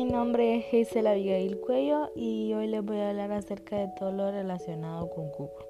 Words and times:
mi 0.00 0.06
nombre 0.06 0.56
es 0.56 0.88
Hazel 0.88 1.08
Abigail 1.08 1.60
Cuello 1.60 2.08
y 2.16 2.54
hoy 2.54 2.68
les 2.68 2.82
voy 2.82 2.96
a 2.96 3.10
hablar 3.10 3.32
acerca 3.32 3.76
de 3.76 3.88
todo 3.98 4.10
lo 4.12 4.30
relacionado 4.30 5.10
con 5.10 5.28
Google. 5.28 5.66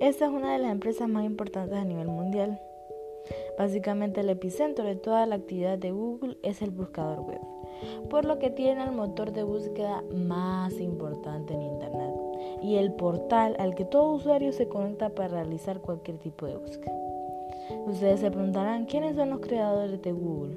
Esta 0.00 0.24
es 0.24 0.30
una 0.30 0.54
de 0.54 0.58
las 0.58 0.72
empresas 0.72 1.06
más 1.06 1.26
importantes 1.26 1.76
a 1.76 1.84
nivel 1.84 2.08
mundial. 2.08 2.58
Básicamente 3.58 4.22
el 4.22 4.30
epicentro 4.30 4.86
de 4.86 4.96
toda 4.96 5.26
la 5.26 5.34
actividad 5.34 5.76
de 5.76 5.90
Google 5.90 6.38
es 6.42 6.62
el 6.62 6.70
buscador 6.70 7.20
web, 7.20 7.40
por 8.08 8.24
lo 8.24 8.38
que 8.38 8.48
tiene 8.48 8.82
el 8.82 8.92
motor 8.92 9.32
de 9.32 9.42
búsqueda 9.42 10.02
más 10.14 10.72
importante 10.80 11.52
en 11.52 11.60
Internet 11.60 12.14
y 12.62 12.76
el 12.76 12.94
portal 12.94 13.54
al 13.58 13.74
que 13.74 13.84
todo 13.84 14.14
usuario 14.14 14.54
se 14.54 14.66
conecta 14.66 15.10
para 15.10 15.28
realizar 15.28 15.82
cualquier 15.82 16.16
tipo 16.16 16.46
de 16.46 16.56
búsqueda. 16.56 16.96
Ustedes 17.86 18.20
se 18.20 18.30
preguntarán 18.30 18.86
quiénes 18.86 19.14
son 19.14 19.28
los 19.28 19.40
creadores 19.40 20.00
de 20.00 20.12
Google. 20.12 20.56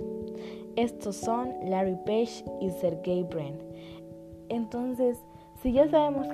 Estos 0.80 1.16
son 1.18 1.54
Larry 1.66 1.98
Page 2.06 2.46
y 2.62 2.70
Sergey 2.70 3.24
Brin. 3.24 3.60
Entonces, 4.48 5.22
si 5.62 5.74
ya 5.74 5.90
sabemos 5.90 6.26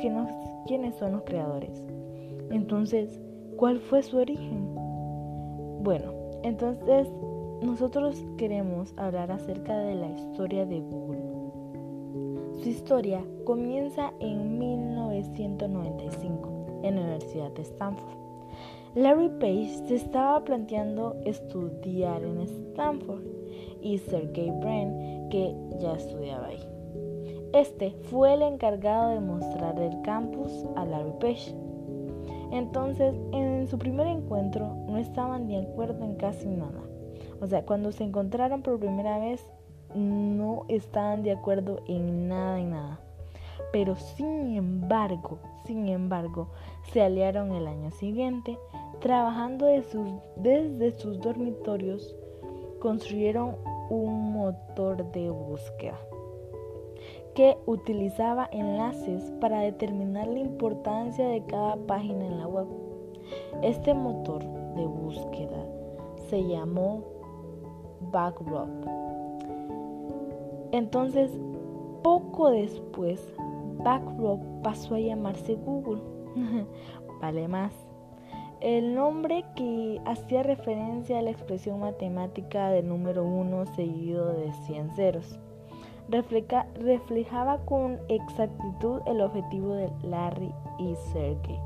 quiénes 0.68 0.94
son 0.98 1.14
los 1.14 1.24
creadores, 1.24 1.84
entonces, 2.52 3.20
¿cuál 3.58 3.80
fue 3.80 4.04
su 4.04 4.18
origen? 4.18 4.70
Bueno, 5.82 6.14
entonces 6.44 7.08
nosotros 7.64 8.24
queremos 8.38 8.94
hablar 8.98 9.32
acerca 9.32 9.80
de 9.80 9.96
la 9.96 10.12
historia 10.12 10.68
de 10.68 10.80
Google. 10.80 11.24
Su 12.62 12.70
historia 12.70 13.26
comienza 13.46 14.14
en 14.20 14.60
1995 14.60 16.82
en 16.84 16.98
la 16.98 17.02
Universidad 17.02 17.50
de 17.54 17.64
Stanford. 17.64 18.20
Larry 18.94 19.30
Page 19.40 19.88
se 19.88 19.96
estaba 19.96 20.44
planteando 20.44 21.16
estudiar 21.26 22.24
en 22.24 22.42
Stanford 22.42 23.35
y 23.86 24.00
Sergey 24.00 24.50
Brin, 24.50 25.30
que 25.30 25.56
ya 25.80 25.94
estudiaba 25.94 26.48
ahí. 26.48 26.60
Este 27.54 27.92
fue 28.10 28.34
el 28.34 28.42
encargado 28.42 29.12
de 29.12 29.20
mostrar 29.20 29.80
el 29.80 30.02
campus 30.02 30.66
a 30.76 30.86
Larry 30.86 31.14
Page. 31.20 31.56
Entonces, 32.52 33.14
en 33.32 33.68
su 33.68 33.78
primer 33.78 34.08
encuentro 34.08 34.76
no 34.88 34.98
estaban 34.98 35.48
de 35.48 35.58
acuerdo 35.58 36.04
en 36.04 36.16
casi 36.16 36.48
nada. 36.48 36.82
O 37.40 37.48
sea, 37.48 37.64
cuando 37.64 37.92
se 37.92 38.04
encontraron 38.04 38.64
por 38.64 38.80
primera 38.80 39.20
vez, 39.20 39.46
no 39.94 40.66
estaban 40.68 41.22
de 41.22 41.32
acuerdo 41.32 41.82
en 41.88 42.28
nada 42.28 42.60
y 42.60 42.66
nada. 42.66 43.00
Pero 43.72 43.96
sin 43.96 44.56
embargo, 44.58 45.38
sin 45.66 45.88
embargo, 45.90 46.50
se 46.92 47.04
aliaron 47.04 47.52
el 47.52 47.68
año 47.68 47.92
siguiente, 47.92 48.58
trabajando 49.00 49.68
desde 49.68 50.92
sus 50.98 51.20
dormitorios, 51.20 52.16
construyeron 52.80 53.56
un 53.90 54.34
motor 54.34 55.12
de 55.12 55.30
búsqueda 55.30 56.00
que 57.34 57.58
utilizaba 57.66 58.48
enlaces 58.52 59.32
para 59.42 59.60
determinar 59.60 60.28
la 60.28 60.40
importancia 60.40 61.28
de 61.28 61.44
cada 61.46 61.76
página 61.76 62.26
en 62.26 62.40
la 62.40 62.48
web. 62.48 62.68
Este 63.62 63.94
motor 63.94 64.42
de 64.76 64.86
búsqueda 64.86 65.66
se 66.30 66.44
llamó 66.48 67.04
Backrub. 68.12 68.70
Entonces, 70.72 71.38
poco 72.04 72.50
después, 72.52 73.22
Backrub 73.84 74.62
pasó 74.64 74.96
a 74.96 75.00
llamarse 75.00 75.56
Google. 75.56 76.02
vale 77.22 77.48
más 77.48 77.85
el 78.66 78.96
nombre 78.96 79.46
que 79.56 80.02
hacía 80.06 80.42
referencia 80.42 81.20
a 81.20 81.22
la 81.22 81.30
expresión 81.30 81.82
matemática 81.82 82.70
del 82.70 82.90
número 82.90 83.24
1 83.24 83.68
seguido 83.76 84.34
de 84.34 84.52
100 84.66 84.96
ceros. 84.96 85.40
reflejaba 86.10 87.60
con 87.66 88.00
exactitud 88.10 89.02
el 89.06 89.22
objetivo 89.22 89.76
de 89.76 89.92
Larry 90.02 90.52
y 90.80 90.96
Sergey, 91.14 91.60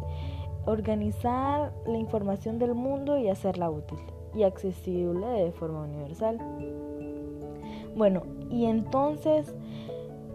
organizar 0.65 1.71
la 1.87 1.97
información 1.97 2.59
del 2.59 2.75
mundo 2.75 3.17
y 3.17 3.29
hacerla 3.29 3.69
útil 3.69 3.99
y 4.35 4.43
accesible 4.43 5.25
de 5.25 5.53
forma 5.53 5.83
universal. 5.83 6.37
Bueno, 7.95 8.23
y 8.51 8.65
entonces 8.65 9.55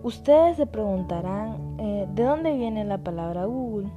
ustedes 0.03 0.57
se 0.57 0.65
preguntarán, 0.65 1.77
eh, 1.79 2.09
¿de 2.15 2.23
dónde 2.23 2.55
viene 2.55 2.87
la 2.87 2.97
palabra 2.97 3.45
Google? 3.45 3.91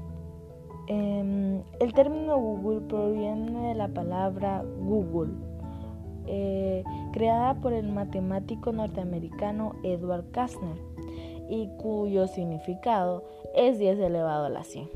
Em, 0.87 1.63
el 1.79 1.93
término 1.93 2.37
Google 2.37 2.87
proviene 2.87 3.69
de 3.69 3.75
la 3.75 3.89
palabra 3.89 4.63
Google, 4.79 5.33
eh, 6.27 6.83
creada 7.11 7.55
por 7.55 7.73
el 7.73 7.91
matemático 7.91 8.71
norteamericano 8.71 9.75
Edward 9.83 10.31
Kastner 10.31 10.77
y 11.49 11.67
cuyo 11.77 12.27
significado 12.27 13.23
es 13.53 13.79
10 13.79 13.99
elevado 13.99 14.45
a 14.45 14.49
la 14.49 14.63
100. 14.63 14.89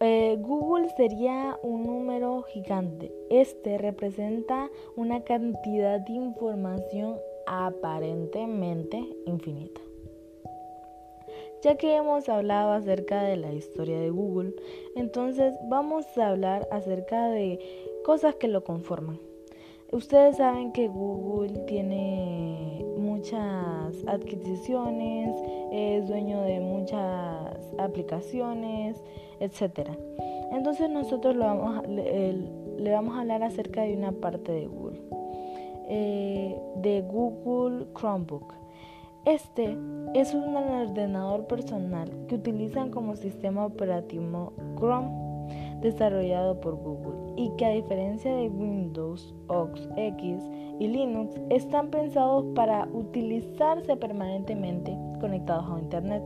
Eh, 0.00 0.36
Google 0.40 0.88
sería 0.96 1.56
un 1.62 1.84
número 1.84 2.42
gigante. 2.42 3.12
Este 3.30 3.78
representa 3.78 4.68
una 4.96 5.22
cantidad 5.22 6.00
de 6.00 6.12
información 6.12 7.16
aparentemente 7.46 8.98
infinita. 9.26 9.80
Ya 11.64 11.76
que 11.76 11.96
hemos 11.96 12.28
hablado 12.28 12.72
acerca 12.72 13.22
de 13.22 13.38
la 13.38 13.50
historia 13.54 13.98
de 13.98 14.10
Google, 14.10 14.52
entonces 14.96 15.54
vamos 15.66 16.04
a 16.18 16.28
hablar 16.28 16.68
acerca 16.70 17.28
de 17.28 17.58
cosas 18.04 18.34
que 18.34 18.48
lo 18.48 18.62
conforman. 18.64 19.18
Ustedes 19.90 20.36
saben 20.36 20.72
que 20.72 20.88
Google 20.88 21.60
tiene 21.60 22.84
muchas 22.98 23.96
adquisiciones, 24.06 25.34
es 25.72 26.06
dueño 26.06 26.42
de 26.42 26.60
muchas 26.60 27.56
aplicaciones, 27.78 29.02
etc. 29.40 29.88
Entonces 30.52 30.90
nosotros 30.90 31.34
le 31.34 31.46
vamos, 31.46 33.16
a, 33.16 33.20
hablar 33.20 33.42
acerca 33.42 33.84
de 33.84 33.96
una 33.96 34.12
parte 34.12 34.52
de 34.52 34.66
Google, 34.66 35.00
eh, 35.88 36.60
de 36.76 37.00
Google 37.00 37.86
Chromebook. 37.94 38.52
Este 39.24 39.74
es 40.14 40.32
un 40.32 40.56
ordenador 40.56 41.46
personal 41.46 42.08
que 42.28 42.36
utilizan 42.36 42.90
como 42.90 43.16
sistema 43.16 43.66
operativo 43.66 44.52
Chrome 44.76 45.24
desarrollado 45.80 46.60
por 46.60 46.76
Google 46.76 47.34
y 47.36 47.50
que 47.56 47.66
a 47.66 47.70
diferencia 47.70 48.34
de 48.34 48.48
Windows, 48.48 49.34
OS 49.48 49.88
X 49.96 50.42
y 50.78 50.88
Linux 50.88 51.38
están 51.50 51.90
pensados 51.90 52.44
para 52.54 52.88
utilizarse 52.92 53.96
permanentemente 53.96 54.96
conectados 55.20 55.66
a 55.68 55.80
Internet, 55.80 56.22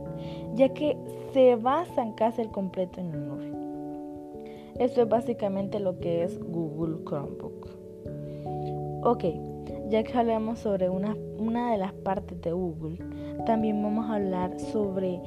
ya 0.55 0.69
que 0.69 0.95
se 1.33 1.55
basan 1.55 2.13
casi 2.13 2.41
el 2.41 2.49
completo 2.49 2.99
en 3.01 3.11
la 3.11 3.17
nube. 3.17 3.49
Esto 4.79 5.01
es 5.01 5.09
básicamente 5.09 5.79
lo 5.79 5.99
que 5.99 6.23
es 6.23 6.39
Google 6.39 7.03
Chromebook. 7.03 7.67
Ok, 9.03 9.25
ya 9.89 10.03
que 10.03 10.17
hablamos 10.17 10.59
sobre 10.59 10.89
una, 10.89 11.17
una 11.37 11.71
de 11.71 11.77
las 11.77 11.93
partes 11.93 12.39
de 12.41 12.51
Google, 12.51 12.97
también 13.45 13.81
vamos 13.81 14.09
a 14.09 14.15
hablar 14.15 14.59
sobre 14.59 15.21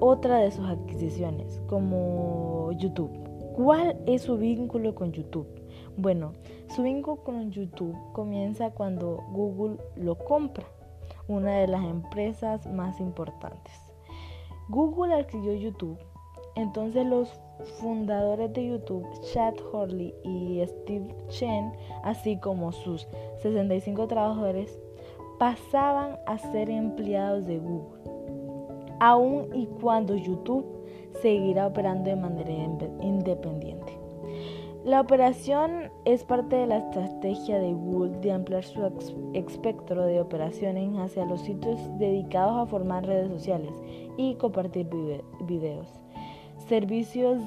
otra 0.00 0.38
de 0.38 0.50
sus 0.50 0.66
adquisiciones, 0.66 1.62
como 1.66 2.72
YouTube. 2.72 3.10
¿Cuál 3.54 3.96
es 4.06 4.22
su 4.22 4.36
vínculo 4.36 4.94
con 4.94 5.12
YouTube? 5.12 5.46
Bueno, 5.96 6.32
su 6.74 6.82
vínculo 6.82 7.22
con 7.22 7.50
YouTube 7.50 7.96
comienza 8.12 8.70
cuando 8.70 9.22
Google 9.32 9.76
lo 9.96 10.16
compra, 10.18 10.66
una 11.28 11.58
de 11.58 11.68
las 11.68 11.84
empresas 11.84 12.66
más 12.66 13.00
importantes. 13.00 13.72
Google 14.68 15.14
adquirió 15.14 15.54
YouTube 15.54 15.98
entonces 16.56 17.04
los 17.04 17.28
fundadores 17.80 18.52
de 18.52 18.68
YouTube, 18.68 19.06
Chad 19.32 19.54
Hurley 19.72 20.14
y 20.22 20.62
Steve 20.64 21.08
Chen, 21.28 21.72
así 22.04 22.38
como 22.38 22.72
sus 22.72 23.08
65 23.42 24.06
trabajadores, 24.06 24.78
pasaban 25.38 26.16
a 26.26 26.38
ser 26.38 26.70
empleados 26.70 27.46
de 27.46 27.58
Google, 27.58 28.00
aun 29.00 29.48
y 29.54 29.66
cuando 29.80 30.16
YouTube 30.16 30.64
seguirá 31.22 31.66
operando 31.66 32.10
de 32.10 32.16
manera 32.16 32.50
independiente. 33.00 33.98
La 34.84 35.00
operación 35.00 35.90
es 36.04 36.24
parte 36.24 36.56
de 36.56 36.66
la 36.66 36.76
estrategia 36.76 37.58
de 37.58 37.72
Google 37.72 38.18
de 38.20 38.32
ampliar 38.32 38.64
su 38.64 38.82
espectro 39.32 40.04
de 40.04 40.20
operaciones 40.20 40.90
hacia 40.98 41.24
los 41.24 41.40
sitios 41.40 41.80
dedicados 41.98 42.58
a 42.58 42.66
formar 42.66 43.06
redes 43.06 43.30
sociales 43.30 43.72
y 44.18 44.34
compartir 44.34 44.86
videos 45.46 45.88
servicios. 46.68 47.40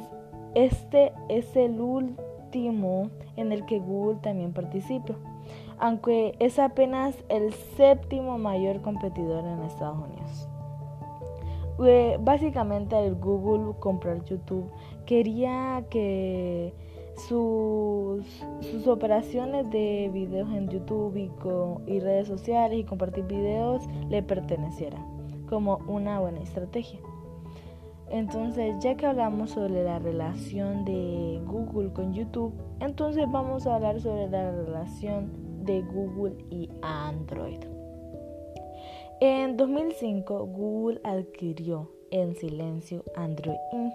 Este 0.56 1.12
es 1.30 1.56
el 1.56 1.80
último 1.80 3.10
en 3.36 3.52
el 3.52 3.66
que 3.66 3.80
Google 3.80 4.20
también 4.22 4.54
participa, 4.54 5.16
aunque 5.80 6.36
es 6.40 6.60
apenas 6.60 7.16
el 7.30 7.54
séptimo 7.54 8.38
mayor 8.38 8.82
competidor 8.82 9.46
en 9.46 9.64
Estados 9.64 9.98
Unidos. 9.98 10.50
Eh, 11.86 12.18
básicamente 12.20 12.98
el 12.98 13.16
Google 13.16 13.76
comprar 13.80 14.24
YouTube 14.26 14.72
quería 15.06 15.86
que 15.92 16.74
sus, 17.28 18.26
sus 18.62 18.88
operaciones 18.88 19.70
de 19.70 20.10
videos 20.12 20.50
en 20.50 20.70
YouTube 20.70 21.16
y, 21.16 21.32
y 21.92 22.00
redes 22.00 22.28
sociales 22.28 22.80
y 22.80 22.84
compartir 22.84 23.26
videos 23.26 23.84
le 24.10 24.24
pertenecieran 24.24 25.04
como 25.48 25.78
una 25.88 26.20
buena 26.20 26.40
estrategia. 26.42 27.00
Entonces, 28.10 28.76
ya 28.80 28.96
que 28.96 29.06
hablamos 29.06 29.52
sobre 29.52 29.84
la 29.84 30.00
relación 30.00 30.86
de 30.86 31.42
Google 31.46 31.92
con 31.92 32.14
YouTube, 32.14 32.54
entonces 32.80 33.26
vamos 33.30 33.68
a 33.68 33.76
hablar 33.76 34.00
sobre 34.00 34.30
la 34.30 34.52
relación 34.52 35.47
de 35.68 35.82
Google 35.82 36.36
y 36.50 36.70
Android. 36.82 37.60
En 39.20 39.58
2005, 39.58 40.46
Google 40.48 41.00
adquirió 41.04 41.92
en 42.10 42.36
silencio 42.36 43.04
Android 43.16 43.58
Inc. 43.74 43.94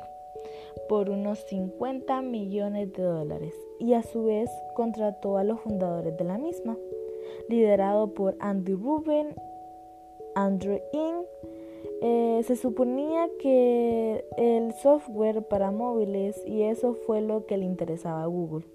por 0.88 1.08
unos 1.08 1.38
50 1.48 2.20
millones 2.22 2.92
de 2.92 3.02
dólares 3.02 3.54
y 3.80 3.94
a 3.94 4.02
su 4.02 4.24
vez 4.24 4.50
contrató 4.74 5.38
a 5.38 5.44
los 5.44 5.60
fundadores 5.60 6.16
de 6.16 6.24
la 6.24 6.38
misma, 6.38 6.76
liderado 7.48 8.12
por 8.14 8.36
Andy 8.38 8.74
Rubin. 8.74 9.34
Android 10.34 10.80
Inc 10.92 11.26
eh, 12.02 12.42
se 12.44 12.56
suponía 12.56 13.28
que 13.38 14.24
el 14.36 14.72
software 14.74 15.42
para 15.42 15.70
móviles 15.70 16.40
y 16.46 16.62
eso 16.62 16.94
fue 17.06 17.20
lo 17.20 17.46
que 17.46 17.56
le 17.56 17.64
interesaba 17.64 18.24
a 18.24 18.26
Google. 18.26 18.66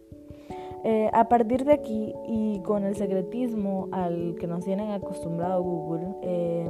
Eh, 0.89 1.09
a 1.11 1.27
partir 1.27 1.65
de 1.65 1.73
aquí 1.73 2.13
y 2.29 2.61
con 2.61 2.85
el 2.85 2.95
secretismo 2.95 3.89
al 3.91 4.37
que 4.39 4.47
nos 4.47 4.63
tienen 4.63 4.91
acostumbrado 4.91 5.61
Google, 5.61 6.15
eh, 6.21 6.65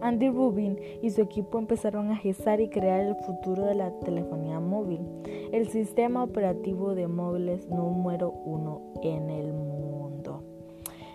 Andy 0.00 0.30
Rubin 0.30 0.76
y 1.00 1.10
su 1.10 1.22
equipo 1.22 1.56
empezaron 1.60 2.10
a 2.10 2.16
gestar 2.16 2.60
y 2.60 2.68
crear 2.70 2.98
el 3.02 3.14
futuro 3.14 3.66
de 3.66 3.76
la 3.76 3.92
telefonía 4.00 4.58
móvil, 4.58 5.06
el 5.52 5.68
sistema 5.68 6.24
operativo 6.24 6.96
de 6.96 7.06
móviles 7.06 7.68
número 7.68 8.32
uno 8.32 8.80
en 9.00 9.30
el 9.30 9.52
mundo. 9.52 10.42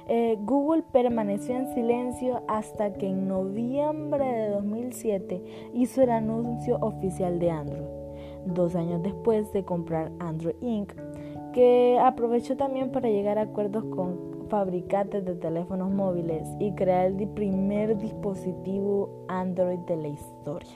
Eh, 0.07 0.37
Google 0.39 0.83
permaneció 0.93 1.57
en 1.57 1.67
silencio 1.73 2.43
hasta 2.47 2.93
que 2.93 3.09
en 3.09 3.27
noviembre 3.27 4.23
de 4.23 4.49
2007 4.51 5.43
hizo 5.73 6.01
el 6.01 6.11
anuncio 6.11 6.77
oficial 6.77 7.39
de 7.39 7.51
Android, 7.51 7.83
dos 8.45 8.73
años 8.73 9.03
después 9.03 9.51
de 9.51 9.65
comprar 9.65 10.13
Android 10.19 10.55
Inc., 10.61 10.93
que 11.55 11.97
aprovechó 12.01 12.57
también 12.57 12.91
para 12.91 13.07
llegar 13.07 13.37
a 13.37 13.43
acuerdos 13.43 13.85
con 13.85 14.49
fabricantes 14.49 15.23
de 15.23 15.35
teléfonos 15.35 15.89
móviles 15.89 16.45
y 16.59 16.73
crear 16.73 17.05
el 17.05 17.29
primer 17.29 17.97
dispositivo 17.97 19.25
Android 19.29 19.79
de 19.87 19.95
la 19.95 20.07
historia. 20.09 20.75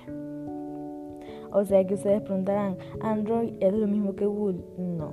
O 1.52 1.66
sea 1.66 1.86
que 1.86 1.96
ustedes 1.96 2.22
preguntarán, 2.22 2.78
¿Android 3.02 3.56
es 3.60 3.74
lo 3.74 3.88
mismo 3.88 4.16
que 4.16 4.26
Google? 4.26 4.64
No. 4.78 5.12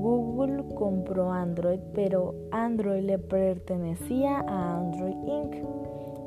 Google 0.00 0.62
compró 0.76 1.32
Android, 1.32 1.80
pero 1.92 2.36
Android 2.52 3.02
le 3.02 3.18
pertenecía 3.18 4.38
a 4.46 4.78
Android 4.78 5.16
Inc. 5.26 5.56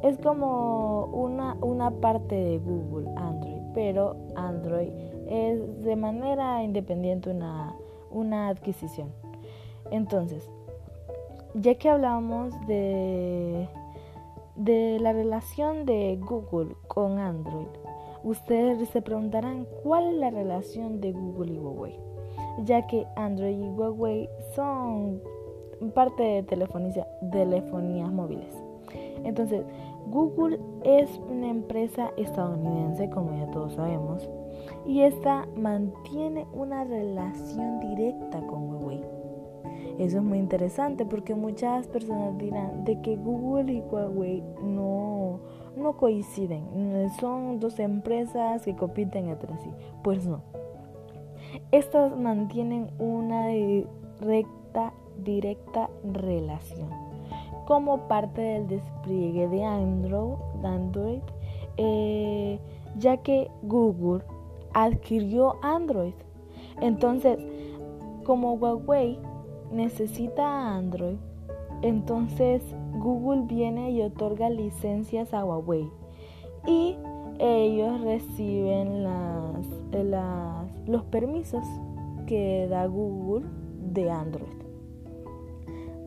Es 0.04 0.18
como 0.18 1.06
una, 1.06 1.56
una 1.62 1.92
parte 1.92 2.36
de 2.36 2.58
Google, 2.58 3.10
Android, 3.16 3.62
pero 3.74 4.18
Android 4.36 4.90
es 5.30 5.82
de 5.82 5.96
manera 5.96 6.62
independiente 6.62 7.30
una, 7.30 7.76
una 8.12 8.50
adquisición. 8.50 9.12
Entonces, 9.92 10.50
ya 11.54 11.76
que 11.76 11.90
hablamos 11.90 12.54
de, 12.68 13.68
de 14.56 15.00
la 15.00 15.14
relación 15.14 15.86
de 15.86 16.18
Google 16.22 16.76
con 16.88 17.20
Android, 17.20 17.68
ustedes 18.24 18.90
se 18.90 19.02
preguntarán 19.02 19.66
cuál 19.84 20.08
es 20.08 20.14
la 20.16 20.30
relación 20.30 21.02
de 21.02 21.12
Google 21.12 21.54
y 21.54 21.58
Huawei 21.58 22.10
ya 22.66 22.86
que 22.88 23.08
Android 23.16 23.58
y 23.58 23.70
Huawei 23.70 24.30
son 24.56 25.22
parte 25.94 26.24
de 26.24 26.44
telefonías 26.44 28.12
móviles. 28.12 28.56
Entonces, 29.24 29.64
Google 30.08 30.60
es 30.84 31.10
una 31.30 31.50
empresa 31.50 32.12
estadounidense, 32.18 33.10
como 33.10 33.36
ya 33.38 33.50
todos 33.52 33.74
sabemos, 33.74 34.28
y 34.86 35.02
esta 35.02 35.48
mantiene 35.56 36.48
una 36.54 36.84
relación 36.84 37.80
directa 37.80 38.40
con 38.48 38.70
Huawei. 38.70 39.02
Eso 39.98 40.18
es 40.18 40.24
muy 40.24 40.38
interesante 40.38 41.06
porque 41.06 41.36
muchas 41.36 41.88
personas 41.88 42.38
dirán 42.38 42.86
de 42.86 43.02
que 43.02 43.18
Google 43.18 43.74
y 43.74 43.82
Huawei 43.82 44.44
no, 44.64 45.40
no 45.76 45.98
coinciden, 45.98 47.10
son 47.20 47.60
dos 47.60 47.80
empresas 47.80 48.64
que 48.64 48.76
compiten 48.76 49.28
entre 49.28 49.58
sí. 49.58 49.70
Pues 50.02 50.26
no, 50.26 50.42
estas 51.72 52.18
mantienen 52.18 52.90
una 52.98 53.48
directa, 53.48 54.94
directa 55.24 55.90
relación. 56.04 56.90
Como 57.68 58.08
parte 58.08 58.42
del 58.42 58.68
despliegue 58.68 59.48
de 59.48 59.64
Android, 59.64 61.22
eh, 61.78 62.60
ya 62.98 63.18
que 63.18 63.52
Google 63.62 64.24
adquirió 64.74 65.56
Android. 65.62 66.14
Entonces, 66.82 67.40
como 68.24 68.54
Huawei 68.54 69.20
necesita 69.72 70.76
Android, 70.76 71.18
entonces 71.82 72.64
Google 72.98 73.44
viene 73.48 73.92
y 73.92 74.02
otorga 74.02 74.50
licencias 74.50 75.34
a 75.34 75.46
Huawei. 75.46 75.90
Y 76.68 76.98
ellos 77.40 78.02
reciben 78.02 79.04
las, 79.04 79.66
las, 79.92 80.88
los 80.88 81.04
permisos 81.06 81.64
que 82.28 82.68
da 82.70 82.86
Google 82.86 83.46
de 83.94 84.12
Android. 84.12 84.60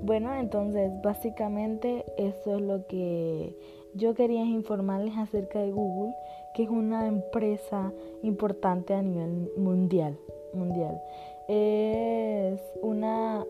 Bueno, 0.02 0.34
entonces 0.34 0.92
básicamente 1.02 2.04
eso 2.18 2.56
es 2.56 2.60
lo 2.60 2.86
que 2.86 3.56
yo 3.94 4.14
quería 4.14 4.44
informarles 4.44 5.16
acerca 5.16 5.60
de 5.60 5.70
Google, 5.70 6.12
que 6.54 6.64
es 6.64 6.70
una 6.70 7.06
empresa 7.06 7.92
importante 8.22 8.94
a 8.94 9.02
nivel 9.02 9.52
mundial. 9.56 10.18
mundial. 10.54 11.00
Es 11.48 12.60
una, 12.82 13.44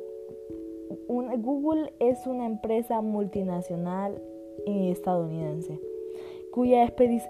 Google 1.08 1.93
es 1.99 2.26
una 2.26 2.46
empresa 2.46 3.00
multinacional 3.00 4.20
estadounidense 4.66 5.81
cuya 6.52 6.84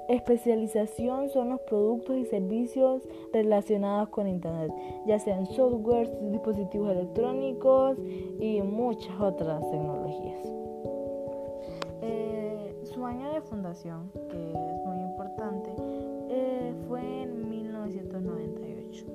especialización 0.08 1.30
son 1.30 1.50
los 1.50 1.60
productos 1.60 2.16
y 2.16 2.24
servicios 2.26 3.08
relacionados 3.32 4.08
con 4.08 4.26
Internet, 4.26 4.72
ya 5.06 5.20
sean 5.20 5.46
software, 5.46 6.10
dispositivos 6.32 6.90
electrónicos 6.90 7.96
y 8.41 8.60
muchas 8.62 9.19
otras 9.20 9.60
tecnologías. 9.70 10.44
Eh, 12.02 12.74
su 12.82 13.06
año 13.06 13.32
de 13.32 13.41
fundación, 13.43 14.10
que 14.29 14.50
es 14.50 14.86
muy 14.86 15.01
eh, 16.29 16.74
fue 16.86 17.22
en 17.22 17.48
1998. 17.48 19.06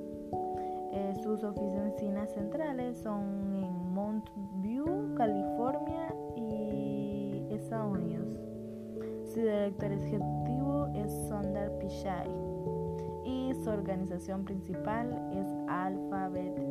Eh, 0.92 1.14
sus 1.24 1.44
oficinas 1.44 2.34
centrales 2.34 2.98
son 2.98 3.56
en 3.56 3.94
Mount 3.94 4.26
View, 4.62 5.14
California 5.16 6.14
y 6.36 7.46
Estados 7.52 7.98
Unidos. 7.98 8.40
Su 9.26 9.42
director 9.42 9.92
ejecutivo 9.92 10.88
es 10.96 11.12
Sundar 11.28 11.78
Pichai 11.80 12.30
y 13.24 13.54
su 13.64 13.70
organización 13.70 14.44
principal 14.44 15.30
es 15.34 15.48
Alphabet 15.68 16.67